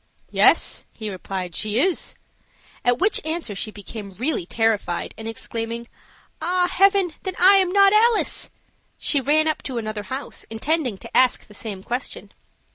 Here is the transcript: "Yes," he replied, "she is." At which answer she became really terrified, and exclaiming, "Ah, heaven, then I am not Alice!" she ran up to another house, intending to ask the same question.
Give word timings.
"Yes," 0.31 0.85
he 0.91 1.11
replied, 1.11 1.53
"she 1.55 1.79
is." 1.79 2.15
At 2.83 2.97
which 2.97 3.23
answer 3.23 3.53
she 3.53 3.69
became 3.69 4.15
really 4.17 4.47
terrified, 4.47 5.13
and 5.15 5.27
exclaiming, 5.27 5.87
"Ah, 6.41 6.67
heaven, 6.67 7.13
then 7.21 7.35
I 7.37 7.57
am 7.57 7.71
not 7.71 7.93
Alice!" 7.93 8.49
she 8.97 9.21
ran 9.21 9.47
up 9.47 9.61
to 9.61 9.77
another 9.77 10.01
house, 10.01 10.43
intending 10.49 10.97
to 10.97 11.15
ask 11.15 11.45
the 11.45 11.53
same 11.53 11.83
question. 11.83 12.31